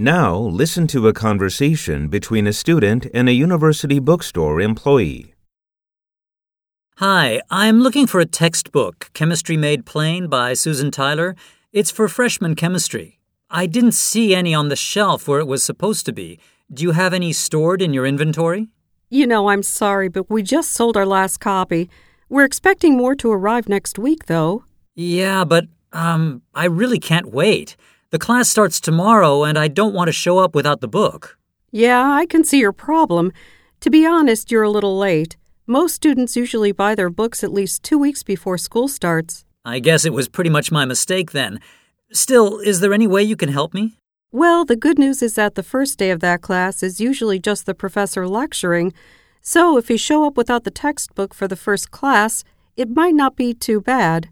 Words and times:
Now, 0.00 0.36
listen 0.36 0.86
to 0.88 1.08
a 1.08 1.12
conversation 1.12 2.06
between 2.06 2.46
a 2.46 2.52
student 2.52 3.08
and 3.12 3.28
a 3.28 3.32
university 3.32 3.98
bookstore 3.98 4.60
employee. 4.60 5.34
Hi, 6.98 7.42
I'm 7.50 7.80
looking 7.80 8.06
for 8.06 8.20
a 8.20 8.24
textbook, 8.24 9.10
Chemistry 9.12 9.56
Made 9.56 9.86
Plain 9.86 10.28
by 10.28 10.54
Susan 10.54 10.92
Tyler. 10.92 11.34
It's 11.72 11.90
for 11.90 12.06
freshman 12.06 12.54
chemistry. 12.54 13.18
I 13.50 13.66
didn't 13.66 13.90
see 13.90 14.36
any 14.36 14.54
on 14.54 14.68
the 14.68 14.76
shelf 14.76 15.26
where 15.26 15.40
it 15.40 15.48
was 15.48 15.64
supposed 15.64 16.06
to 16.06 16.12
be. 16.12 16.38
Do 16.72 16.84
you 16.84 16.92
have 16.92 17.12
any 17.12 17.32
stored 17.32 17.82
in 17.82 17.92
your 17.92 18.06
inventory? 18.06 18.68
You 19.10 19.26
know, 19.26 19.48
I'm 19.48 19.64
sorry, 19.64 20.08
but 20.08 20.30
we 20.30 20.44
just 20.44 20.70
sold 20.74 20.96
our 20.96 21.06
last 21.06 21.38
copy. 21.38 21.90
We're 22.28 22.44
expecting 22.44 22.96
more 22.96 23.16
to 23.16 23.32
arrive 23.32 23.68
next 23.68 23.98
week, 23.98 24.26
though. 24.26 24.62
Yeah, 24.94 25.42
but, 25.42 25.64
um, 25.92 26.42
I 26.54 26.66
really 26.66 27.00
can't 27.00 27.32
wait. 27.32 27.76
The 28.10 28.18
class 28.18 28.48
starts 28.48 28.80
tomorrow, 28.80 29.44
and 29.44 29.58
I 29.58 29.68
don't 29.68 29.92
want 29.92 30.08
to 30.08 30.12
show 30.12 30.38
up 30.38 30.54
without 30.54 30.80
the 30.80 30.88
book. 30.88 31.38
Yeah, 31.70 32.10
I 32.10 32.24
can 32.24 32.42
see 32.42 32.58
your 32.58 32.72
problem. 32.72 33.32
To 33.80 33.90
be 33.90 34.06
honest, 34.06 34.50
you're 34.50 34.62
a 34.62 34.70
little 34.70 34.96
late. 34.96 35.36
Most 35.66 35.94
students 35.94 36.34
usually 36.34 36.72
buy 36.72 36.94
their 36.94 37.10
books 37.10 37.44
at 37.44 37.52
least 37.52 37.82
two 37.82 37.98
weeks 37.98 38.22
before 38.22 38.56
school 38.56 38.88
starts. 38.88 39.44
I 39.62 39.78
guess 39.80 40.06
it 40.06 40.14
was 40.14 40.26
pretty 40.26 40.48
much 40.48 40.72
my 40.72 40.86
mistake 40.86 41.32
then. 41.32 41.60
Still, 42.10 42.60
is 42.60 42.80
there 42.80 42.94
any 42.94 43.06
way 43.06 43.22
you 43.22 43.36
can 43.36 43.50
help 43.50 43.74
me? 43.74 43.98
Well, 44.32 44.64
the 44.64 44.76
good 44.76 44.98
news 44.98 45.22
is 45.22 45.34
that 45.34 45.54
the 45.54 45.62
first 45.62 45.98
day 45.98 46.10
of 46.10 46.20
that 46.20 46.40
class 46.40 46.82
is 46.82 47.02
usually 47.02 47.38
just 47.38 47.66
the 47.66 47.74
professor 47.74 48.26
lecturing, 48.26 48.94
so 49.42 49.76
if 49.76 49.90
you 49.90 49.98
show 49.98 50.26
up 50.26 50.38
without 50.38 50.64
the 50.64 50.70
textbook 50.70 51.34
for 51.34 51.46
the 51.46 51.56
first 51.56 51.90
class, 51.90 52.42
it 52.74 52.88
might 52.88 53.14
not 53.14 53.36
be 53.36 53.52
too 53.52 53.82
bad. 53.82 54.30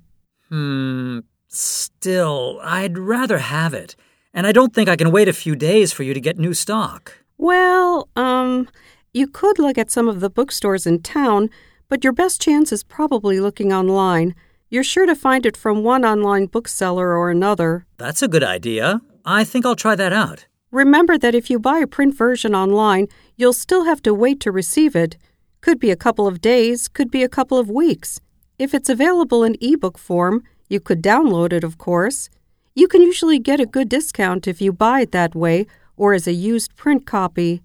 Hmm, 0.49 1.21
still, 1.57 2.61
I'd 2.63 2.99
rather 2.99 3.39
have 3.39 3.75
it. 3.75 3.97
And 4.33 4.47
I 4.47 4.53
don't 4.53 4.75
think 4.75 4.89
I 4.89 4.97
can 4.97 5.11
wait 5.11 5.29
a 5.29 5.33
few 5.33 5.57
days 5.57 5.93
for 5.93 6.03
you 6.03 6.13
to 6.15 6.21
get 6.21 6.39
new 6.39 6.55
stock. 6.55 7.13
Well, 7.39 8.09
um, 8.17 8.69
you 9.13 9.27
could 9.27 9.59
look 9.59 9.79
at 9.79 9.91
some 9.91 10.09
of 10.09 10.21
the 10.21 10.31
bookstores 10.31 10.87
in 10.87 11.03
town, 11.03 11.49
but 11.89 12.05
your 12.05 12.13
best 12.13 12.41
chance 12.41 12.73
is 12.73 12.83
probably 12.83 13.41
looking 13.41 13.73
online. 13.73 14.35
You're 14.69 14.85
sure 14.85 15.07
to 15.07 15.15
find 15.15 15.47
it 15.47 15.57
from 15.57 15.83
one 15.83 16.05
online 16.05 16.47
bookseller 16.47 17.17
or 17.17 17.31
another. 17.31 17.87
That's 17.97 18.23
a 18.23 18.29
good 18.29 18.45
idea. 18.45 19.01
I 19.25 19.45
think 19.45 19.65
I'll 19.65 19.77
try 19.77 19.95
that 19.95 20.13
out. 20.13 20.47
Remember 20.71 21.17
that 21.17 21.35
if 21.35 21.49
you 21.49 21.59
buy 21.59 21.79
a 21.79 21.87
print 21.87 22.15
version 22.15 22.55
online, 22.55 23.07
you'll 23.37 23.53
still 23.53 23.85
have 23.85 24.03
to 24.03 24.13
wait 24.13 24.41
to 24.41 24.53
receive 24.53 24.95
it. 24.95 25.17
Could 25.61 25.79
be 25.79 25.91
a 25.91 25.97
couple 25.97 26.27
of 26.27 26.41
days, 26.41 26.89
could 26.89 27.11
be 27.11 27.23
a 27.23 27.29
couple 27.29 27.59
of 27.59 27.71
weeks. 27.71 28.21
If 28.59 28.75
it's 28.75 28.89
available 28.89 29.45
in 29.45 29.57
ebook 29.61 29.99
form, 29.99 30.43
you 30.69 30.81
could 30.81 31.03
download 31.03 31.53
it, 31.53 31.65
of 31.65 31.79
course. 31.79 32.29
You 32.75 32.89
can 32.89 33.03
usually 33.03 33.39
get 33.39 33.61
a 33.61 33.67
good 33.67 33.89
discount 33.89 34.47
if 34.47 34.61
you 34.61 34.73
buy 34.73 35.01
it 35.03 35.13
that 35.13 35.35
way 35.35 35.67
or 35.97 36.13
as 36.13 36.27
a 36.27 36.33
used 36.33 36.77
print 36.77 37.07
copy. 37.07 37.63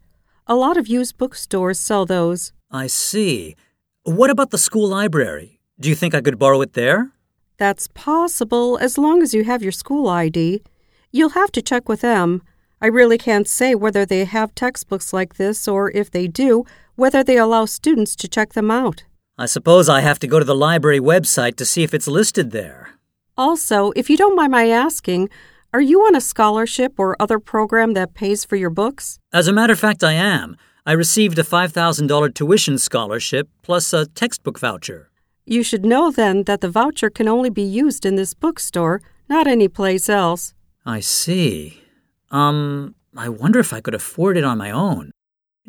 A 0.48 0.56
lot 0.56 0.78
of 0.78 0.88
used 0.88 1.18
bookstores 1.18 1.80
sell 1.80 2.06
those. 2.06 2.54
I 2.70 2.88
see. 2.88 3.56
What 4.04 4.30
about 4.30 4.52
the 4.52 4.58
school 4.58 4.88
library? 4.88 5.60
Do 5.80 5.90
you 5.90 5.96
think 5.96 6.14
I 6.14 6.22
could 6.22 6.40
borrow 6.40 6.62
it 6.62 6.74
there? 6.74 7.12
That's 7.58 7.88
possible 7.94 8.78
as 8.78 8.98
long 8.98 9.22
as 9.22 9.34
you 9.34 9.44
have 9.44 9.62
your 9.62 9.72
school 9.72 10.08
ID. 10.08 10.64
You'll 11.12 11.30
have 11.42 11.52
to 11.52 11.62
check 11.62 11.90
with 11.90 12.02
them. 12.02 12.42
I 12.82 12.88
really 12.88 13.18
can't 13.18 13.48
say 13.48 13.76
whether 13.76 14.06
they 14.06 14.26
have 14.26 14.56
textbooks 14.56 15.14
like 15.14 15.36
this 15.36 15.68
or 15.68 15.92
if 15.92 16.10
they 16.10 16.28
do, 16.28 16.66
whether 16.96 17.24
they 17.24 17.38
allow 17.38 17.66
students 17.66 18.16
to 18.16 18.28
check 18.28 18.54
them 18.54 18.72
out. 18.72 19.04
I 19.42 19.48
suppose 19.48 19.90
I 19.90 20.02
have 20.02 20.20
to 20.20 20.28
go 20.28 20.38
to 20.38 20.46
the 20.46 20.54
library 20.54 21.00
website 21.00 21.56
to 21.56 21.66
see 21.66 21.82
if 21.82 21.96
it's 21.96 22.08
listed 22.08 22.52
there. 22.52 22.90
Also, 23.36 23.92
if 23.96 24.08
you 24.08 24.16
don't 24.16 24.36
mind 24.36 24.52
my 24.52 24.70
asking, 24.70 25.30
are 25.74 25.82
you 25.82 26.02
on 26.02 26.16
a 26.16 26.22
scholarship 26.22 27.00
or 27.00 27.20
other 27.20 27.40
program 27.40 27.96
that 27.96 28.14
pays 28.14 28.46
for 28.46 28.56
your 28.56 28.70
books? 28.70 29.18
As 29.34 29.48
a 29.48 29.52
matter 29.52 29.74
of 29.74 29.80
fact, 29.80 30.04
I 30.04 30.14
am. 30.14 30.58
I 30.86 30.92
received 30.92 31.40
a 31.40 31.44
$5,000 31.44 32.36
tuition 32.36 32.78
scholarship 32.78 33.50
plus 33.64 33.92
a 33.94 34.06
textbook 34.06 34.60
voucher. 34.60 35.10
You 35.48 35.64
should 35.64 35.86
know 35.86 36.12
then 36.12 36.44
that 36.44 36.62
the 36.62 36.70
voucher 36.70 37.10
can 37.10 37.28
only 37.28 37.50
be 37.50 37.64
used 37.64 38.06
in 38.06 38.18
this 38.18 38.36
bookstore, 38.36 39.02
not 39.28 39.48
any 39.48 39.68
place 39.68 40.08
else. 40.08 40.54
I 40.86 41.00
see. 41.00 41.82
Um, 42.30 42.94
I 43.18 43.28
wonder 43.28 43.58
if 43.58 43.74
I 43.74 43.82
could 43.82 43.96
afford 43.96 44.38
it 44.38 44.44
on 44.44 44.60
my 44.60 44.70
own. 44.70 45.10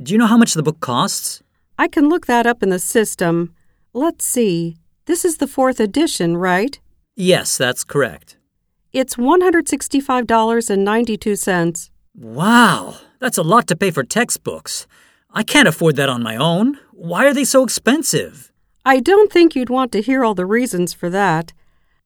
Do 0.02 0.12
you 0.12 0.18
know 0.18 0.26
how 0.26 0.36
much 0.36 0.52
the 0.52 0.62
book 0.62 0.80
costs? 0.80 1.42
I 1.78 1.88
can 1.88 2.10
look 2.10 2.26
that 2.26 2.46
up 2.46 2.62
in 2.62 2.68
the 2.68 2.78
system. 2.78 3.54
Let's 3.94 4.24
see. 4.24 4.78
This 5.04 5.22
is 5.22 5.36
the 5.36 5.46
fourth 5.46 5.78
edition, 5.78 6.38
right? 6.38 6.80
Yes, 7.14 7.58
that's 7.58 7.84
correct. 7.84 8.38
It's 8.90 9.16
$165.92. 9.16 11.90
Wow, 12.14 12.94
that's 13.18 13.36
a 13.36 13.42
lot 13.42 13.66
to 13.66 13.76
pay 13.76 13.90
for 13.90 14.02
textbooks. 14.02 14.86
I 15.30 15.42
can't 15.42 15.68
afford 15.68 15.96
that 15.96 16.08
on 16.08 16.22
my 16.22 16.36
own. 16.36 16.78
Why 16.92 17.26
are 17.26 17.34
they 17.34 17.44
so 17.44 17.64
expensive? 17.64 18.50
I 18.82 19.00
don't 19.00 19.30
think 19.30 19.54
you'd 19.54 19.68
want 19.68 19.92
to 19.92 20.00
hear 20.00 20.24
all 20.24 20.34
the 20.34 20.46
reasons 20.46 20.94
for 20.94 21.10
that. 21.10 21.52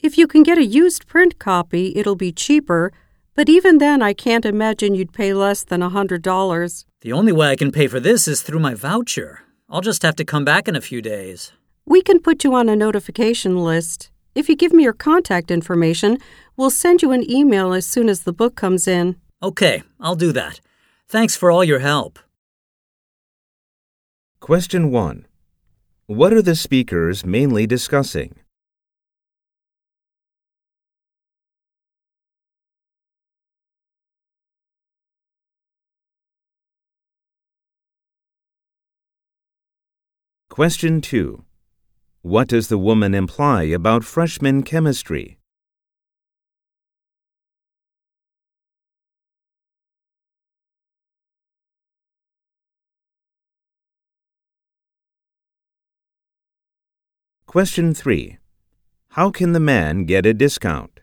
If 0.01 0.19
you 0.19 0.27
can 0.27 0.43
get 0.43 0.59
a 0.59 0.65
used 0.65 1.07
print 1.07 1.39
copy, 1.39 1.93
it'll 1.95 2.17
be 2.17 2.33
cheaper, 2.33 2.93
but 3.37 3.49
even 3.49 3.79
then 3.79 4.03
I 4.03 4.13
can't 4.13 4.45
imagine 4.45 4.97
you'd 4.97 5.13
pay 5.13 5.33
less 5.35 5.63
than 5.63 5.85
a 5.85 5.91
$100. 5.91 6.85
The 7.03 7.13
only 7.13 7.31
way 7.31 7.51
I 7.51 7.57
can 7.57 7.71
pay 7.71 7.87
for 7.87 8.01
this 8.01 8.27
is 8.27 8.43
through 8.43 8.59
my 8.59 8.75
voucher. 8.75 9.43
I'll 9.71 9.81
just 9.81 10.03
have 10.03 10.17
to 10.17 10.25
come 10.25 10.45
back 10.45 10.67
in 10.67 10.75
a 10.75 10.81
few 10.81 11.01
days. 11.01 11.53
We 11.89 12.03
can 12.03 12.19
put 12.19 12.43
you 12.43 12.53
on 12.53 12.69
a 12.69 12.75
notification 12.75 13.63
list. 13.63 14.11
If 14.35 14.49
you 14.49 14.57
give 14.57 14.73
me 14.73 14.83
your 14.83 14.93
contact 14.93 15.53
information, 15.53 16.19
we'll 16.57 16.69
send 16.71 17.01
you 17.01 17.13
an 17.13 17.31
email 17.31 17.73
as 17.73 17.87
soon 17.87 18.09
as 18.09 18.25
the 18.25 18.33
book 18.33 18.57
comes 18.57 18.89
in. 18.89 19.15
Okay, 19.41 19.85
I'll 20.01 20.17
do 20.17 20.33
that. 20.33 20.61
Thanks 21.09 21.37
for 21.37 21.49
all 21.49 21.63
your 21.63 21.79
help. 21.79 22.19
Question 24.41 24.91
1. 24.91 25.27
What 26.07 26.33
are 26.33 26.43
the 26.43 26.57
speakers 26.57 27.25
mainly 27.25 27.69
discussing? 27.69 28.35
Question 40.51 41.01
2. 41.01 41.46
What 42.27 42.49
does 42.49 42.67
the 42.67 42.77
woman 42.77 43.15
imply 43.15 43.63
about 43.67 44.03
freshman 44.03 44.65
chemistry? 44.65 45.39
Question 57.47 57.95
3. 57.95 58.39
How 59.11 59.31
can 59.31 59.53
the 59.53 59.61
man 59.61 60.05
get 60.05 60.27
a 60.27 60.35
discount? 60.35 60.96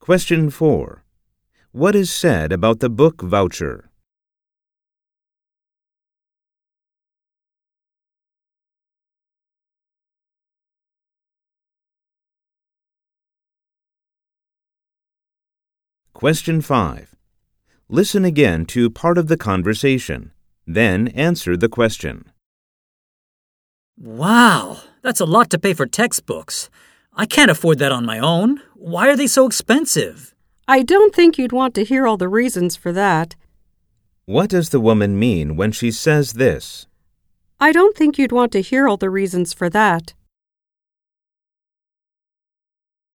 Question 0.00 0.48
4. 0.48 1.04
What 1.72 1.94
is 1.94 2.10
said 2.10 2.52
about 2.52 2.80
the 2.80 2.88
book 2.88 3.20
voucher? 3.20 3.90
Question 16.14 16.62
5. 16.62 17.14
Listen 17.90 18.24
again 18.24 18.64
to 18.66 18.88
part 18.88 19.18
of 19.18 19.28
the 19.28 19.36
conversation, 19.36 20.32
then 20.66 21.08
answer 21.08 21.58
the 21.58 21.68
question. 21.68 22.32
Wow, 23.98 24.78
that's 25.02 25.20
a 25.20 25.26
lot 25.26 25.50
to 25.50 25.58
pay 25.58 25.74
for 25.74 25.84
textbooks. 25.84 26.70
I 27.20 27.26
can't 27.26 27.50
afford 27.50 27.78
that 27.80 27.92
on 27.92 28.06
my 28.06 28.18
own. 28.18 28.62
Why 28.76 29.10
are 29.10 29.14
they 29.14 29.26
so 29.26 29.44
expensive? 29.44 30.34
I 30.66 30.82
don't 30.82 31.14
think 31.14 31.36
you'd 31.36 31.52
want 31.52 31.74
to 31.74 31.84
hear 31.84 32.06
all 32.06 32.16
the 32.16 32.30
reasons 32.30 32.76
for 32.76 32.92
that. 32.92 33.36
What 34.24 34.48
does 34.48 34.70
the 34.70 34.80
woman 34.80 35.18
mean 35.18 35.54
when 35.54 35.70
she 35.70 35.90
says 35.90 36.32
this? 36.32 36.86
I 37.60 37.72
don't 37.72 37.94
think 37.94 38.16
you'd 38.16 38.32
want 38.32 38.52
to 38.52 38.62
hear 38.62 38.88
all 38.88 38.96
the 38.96 39.10
reasons 39.10 39.52
for 39.52 39.68
that. 39.68 40.14